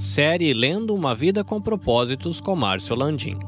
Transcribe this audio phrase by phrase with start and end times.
[0.00, 3.38] Série Lendo uma Vida com Propósitos com Márcio Landim.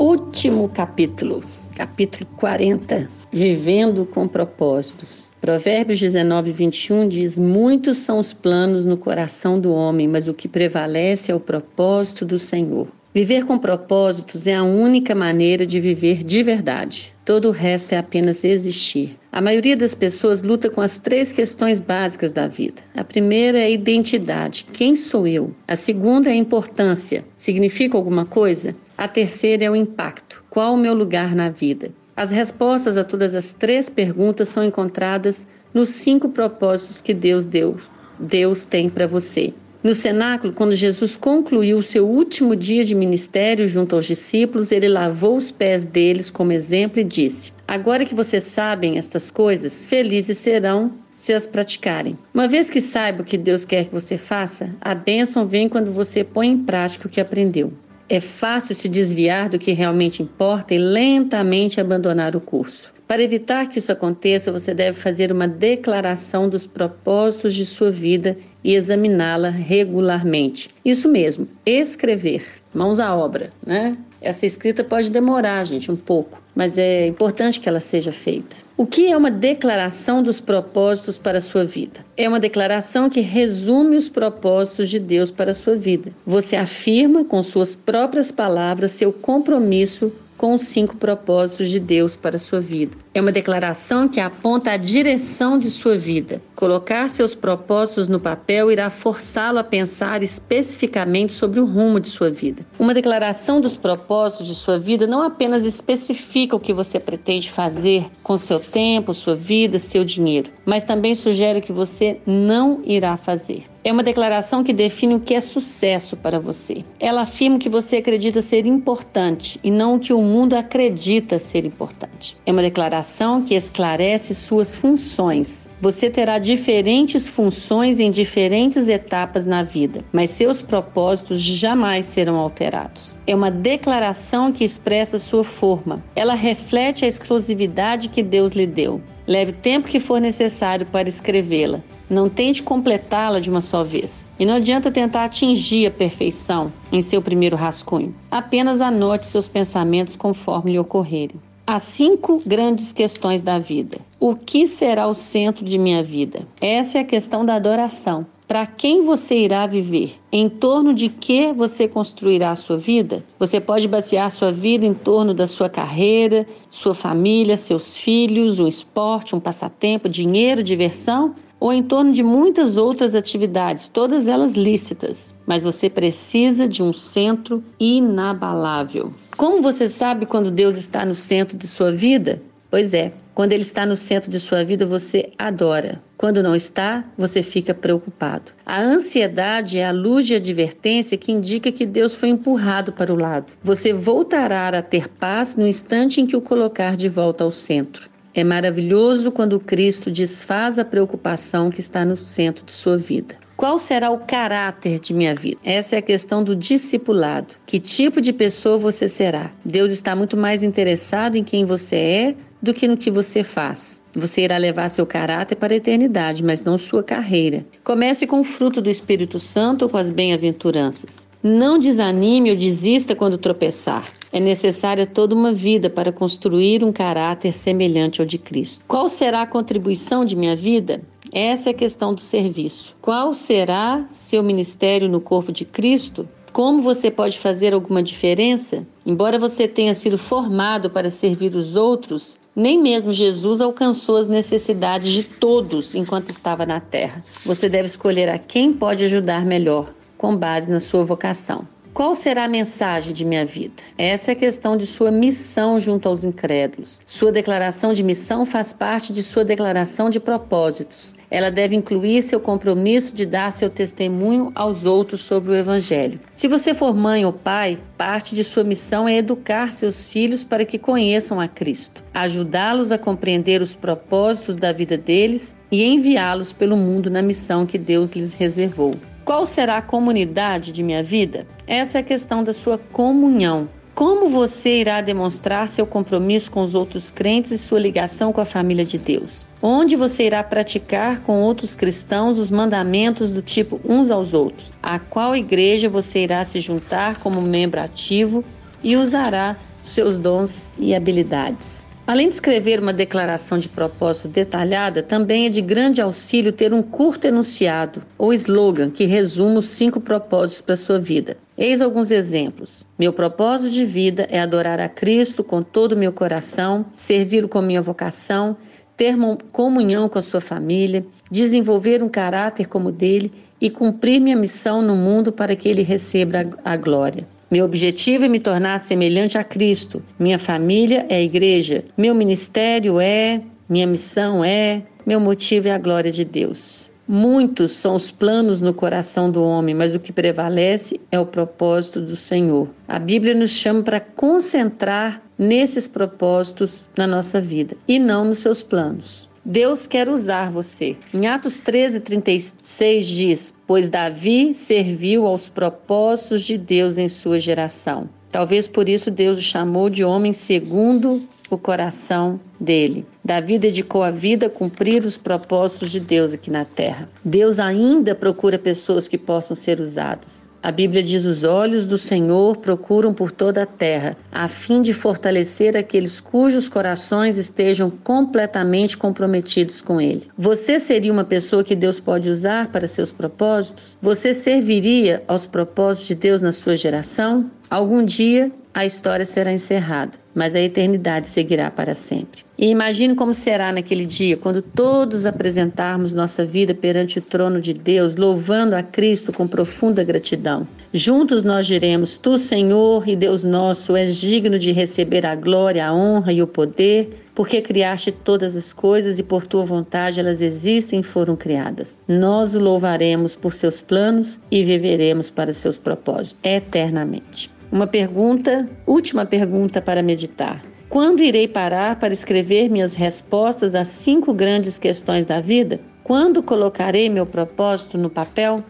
[0.00, 1.44] Último capítulo,
[1.76, 5.30] capítulo 40, Vivendo com Propósitos.
[5.40, 10.48] Provérbios 19, 21 diz: Muitos são os planos no coração do homem, mas o que
[10.48, 12.88] prevalece é o propósito do Senhor.
[13.12, 17.12] Viver com propósitos é a única maneira de viver de verdade.
[17.24, 19.18] Todo o resto é apenas existir.
[19.32, 22.80] A maioria das pessoas luta com as três questões básicas da vida.
[22.94, 25.52] A primeira é a identidade: quem sou eu?
[25.66, 28.76] A segunda é a importância: significa alguma coisa?
[28.96, 31.90] A terceira é o impacto: qual o meu lugar na vida?
[32.16, 37.76] As respostas a todas as três perguntas são encontradas nos cinco propósitos que Deus deu.
[38.20, 39.52] Deus tem para você.
[39.82, 44.88] No cenáculo, quando Jesus concluiu o seu último dia de ministério junto aos discípulos, ele
[44.88, 50.36] lavou os pés deles como exemplo e disse: Agora que vocês sabem estas coisas, felizes
[50.36, 52.18] serão se as praticarem.
[52.34, 55.90] Uma vez que saiba o que Deus quer que você faça, a bênção vem quando
[55.90, 57.72] você põe em prática o que aprendeu.
[58.06, 62.92] É fácil se desviar do que realmente importa e lentamente abandonar o curso.
[63.10, 68.38] Para evitar que isso aconteça, você deve fazer uma declaração dos propósitos de sua vida
[68.62, 70.70] e examiná-la regularmente.
[70.84, 73.98] Isso mesmo, escrever, mãos à obra, né?
[74.20, 78.54] Essa escrita pode demorar, gente, um pouco, mas é importante que ela seja feita.
[78.76, 82.06] O que é uma declaração dos propósitos para a sua vida?
[82.16, 86.12] É uma declaração que resume os propósitos de Deus para a sua vida.
[86.24, 92.36] Você afirma com suas próprias palavras seu compromisso com os cinco propósitos de Deus para
[92.36, 92.96] a sua vida.
[93.12, 96.40] É uma declaração que aponta a direção de sua vida.
[96.56, 102.30] Colocar seus propósitos no papel irá forçá-lo a pensar especificamente sobre o rumo de sua
[102.30, 102.64] vida.
[102.78, 108.06] Uma declaração dos propósitos de sua vida não apenas especifica o que você pretende fazer
[108.22, 113.14] com seu tempo, sua vida, seu dinheiro, mas também sugere o que você não irá
[113.18, 113.69] fazer.
[113.90, 116.84] É uma declaração que define o que é sucesso para você.
[117.00, 122.38] Ela afirma que você acredita ser importante e não que o mundo acredita ser importante.
[122.46, 125.68] É uma declaração que esclarece suas funções.
[125.80, 133.16] Você terá diferentes funções em diferentes etapas na vida, mas seus propósitos jamais serão alterados.
[133.26, 136.04] É uma declaração que expressa sua forma.
[136.14, 139.00] Ela reflete a exclusividade que Deus lhe deu.
[139.26, 141.80] Leve tempo que for necessário para escrevê-la.
[142.10, 144.30] Não tente completá-la de uma só vez.
[144.38, 148.14] E não adianta tentar atingir a perfeição em seu primeiro rascunho.
[148.30, 151.40] Apenas anote seus pensamentos conforme lhe ocorrerem.
[151.72, 153.98] Há cinco grandes questões da vida.
[154.18, 156.40] O que será o centro de minha vida?
[156.60, 158.26] Essa é a questão da adoração.
[158.48, 160.18] Para quem você irá viver?
[160.32, 163.24] Em torno de que você construirá a sua vida?
[163.38, 168.66] Você pode basear sua vida em torno da sua carreira, sua família, seus filhos, um
[168.66, 171.36] esporte, um passatempo, dinheiro, diversão?
[171.60, 176.92] Ou em torno de muitas outras atividades, todas elas lícitas, mas você precisa de um
[176.92, 179.12] centro inabalável.
[179.36, 182.42] Como você sabe quando Deus está no centro de sua vida?
[182.70, 186.00] Pois é, quando Ele está no centro de sua vida, você adora.
[186.16, 188.52] Quando não está, você fica preocupado.
[188.66, 193.16] A ansiedade é a luz de advertência que indica que Deus foi empurrado para o
[193.16, 193.52] lado.
[193.62, 198.09] Você voltará a ter paz no instante em que o colocar de volta ao centro.
[198.34, 203.36] É maravilhoso quando Cristo desfaz a preocupação que está no centro de sua vida.
[203.56, 205.58] Qual será o caráter de minha vida?
[205.62, 207.54] Essa é a questão do discipulado.
[207.66, 209.52] Que tipo de pessoa você será?
[209.64, 214.00] Deus está muito mais interessado em quem você é do que no que você faz.
[214.14, 217.64] Você irá levar seu caráter para a eternidade, mas não sua carreira.
[217.84, 221.26] Comece com o fruto do Espírito Santo ou com as bem-aventuranças.
[221.42, 224.10] Não desanime ou desista quando tropeçar.
[224.32, 228.84] É necessária toda uma vida para construir um caráter semelhante ao de Cristo.
[228.86, 231.02] Qual será a contribuição de minha vida?
[231.32, 232.96] Essa é a questão do serviço.
[233.02, 236.28] Qual será seu ministério no corpo de Cristo?
[236.52, 238.84] Como você pode fazer alguma diferença?
[239.06, 245.12] Embora você tenha sido formado para servir os outros, nem mesmo Jesus alcançou as necessidades
[245.12, 247.22] de todos enquanto estava na terra.
[247.44, 251.66] Você deve escolher a quem pode ajudar melhor com base na sua vocação.
[251.92, 253.74] Qual será a mensagem de minha vida?
[253.98, 257.00] Essa é a questão de sua missão junto aos incrédulos.
[257.04, 261.14] Sua declaração de missão faz parte de sua declaração de propósitos.
[261.28, 266.20] Ela deve incluir seu compromisso de dar seu testemunho aos outros sobre o Evangelho.
[266.32, 270.64] Se você for mãe ou pai, parte de sua missão é educar seus filhos para
[270.64, 276.76] que conheçam a Cristo, ajudá-los a compreender os propósitos da vida deles e enviá-los pelo
[276.76, 278.94] mundo na missão que Deus lhes reservou.
[279.30, 281.46] Qual será a comunidade de minha vida?
[281.64, 283.68] Essa é a questão da sua comunhão.
[283.94, 288.44] Como você irá demonstrar seu compromisso com os outros crentes e sua ligação com a
[288.44, 289.46] família de Deus?
[289.62, 294.72] Onde você irá praticar com outros cristãos os mandamentos do tipo uns aos outros?
[294.82, 298.44] A qual igreja você irá se juntar como membro ativo
[298.82, 301.86] e usará seus dons e habilidades?
[302.10, 306.82] Além de escrever uma declaração de propósito detalhada, também é de grande auxílio ter um
[306.82, 311.36] curto enunciado ou slogan que resuma os cinco propósitos para sua vida.
[311.56, 312.84] Eis alguns exemplos.
[312.98, 317.62] Meu propósito de vida é adorar a Cristo com todo o meu coração, servi-lo com
[317.62, 318.56] minha vocação,
[318.96, 319.14] ter
[319.52, 323.30] comunhão com a sua família, desenvolver um caráter como o dele
[323.60, 327.24] e cumprir minha missão no mundo para que ele receba a glória.
[327.50, 330.00] Meu objetivo é me tornar semelhante a Cristo.
[330.18, 331.84] Minha família é a igreja.
[331.98, 336.90] Meu ministério é, minha missão é, meu motivo é a glória de Deus.
[337.08, 342.00] Muitos são os planos no coração do homem, mas o que prevalece é o propósito
[342.00, 342.68] do Senhor.
[342.86, 348.62] A Bíblia nos chama para concentrar nesses propósitos na nossa vida e não nos seus
[348.62, 349.29] planos.
[349.44, 350.96] Deus quer usar você.
[351.14, 358.08] Em Atos 13, 36 diz: Pois Davi serviu aos propósitos de Deus em sua geração.
[358.28, 363.06] Talvez por isso Deus o chamou de homem segundo o coração dele.
[363.24, 367.08] Davi dedicou a vida a cumprir os propósitos de Deus aqui na terra.
[367.24, 370.49] Deus ainda procura pessoas que possam ser usadas.
[370.62, 374.92] A Bíblia diz: os olhos do Senhor procuram por toda a terra, a fim de
[374.92, 380.28] fortalecer aqueles cujos corações estejam completamente comprometidos com Ele.
[380.36, 383.96] Você seria uma pessoa que Deus pode usar para seus propósitos?
[384.02, 387.50] Você serviria aos propósitos de Deus na sua geração?
[387.70, 392.44] Algum dia a história será encerrada, mas a eternidade seguirá para sempre.
[392.56, 397.72] E imagine como será naquele dia, quando todos apresentarmos nossa vida perante o trono de
[397.72, 400.68] Deus, louvando a Cristo com profunda gratidão.
[400.92, 405.92] Juntos nós diremos: Tu, Senhor e Deus nosso, és digno de receber a glória, a
[405.92, 411.00] honra e o poder, porque criaste todas as coisas e por tua vontade elas existem
[411.00, 411.98] e foram criadas.
[412.06, 417.50] Nós o louvaremos por seus planos e viveremos para seus propósitos eternamente.
[417.72, 420.64] Uma pergunta, última pergunta para meditar.
[420.88, 425.80] Quando irei parar para escrever minhas respostas às cinco grandes questões da vida?
[426.02, 428.64] Quando colocarei meu propósito no papel?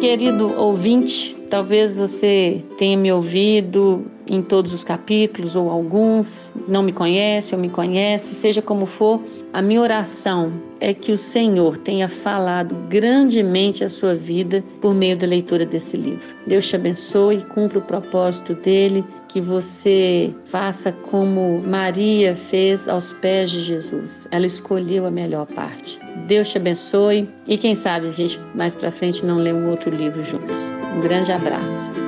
[0.00, 6.92] Querido ouvinte, talvez você tenha me ouvido em todos os capítulos ou alguns, não me
[6.92, 9.20] conhece ou me conhece, seja como for,
[9.52, 15.16] a minha oração é que o Senhor tenha falado grandemente a sua vida por meio
[15.16, 16.36] da leitura desse livro.
[16.46, 23.50] Deus te abençoe, cumpra o propósito dele, que você faça como Maria fez aos pés
[23.50, 24.28] de Jesus.
[24.30, 25.98] Ela escolheu a melhor parte.
[26.26, 29.90] Deus te abençoe e quem sabe a gente mais para frente não lê um outro
[29.90, 30.56] livro juntos.
[30.96, 32.07] Um grande abraço.